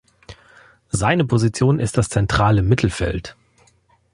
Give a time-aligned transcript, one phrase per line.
[0.89, 3.35] Seine Position ist das zentrale Mittelfeld.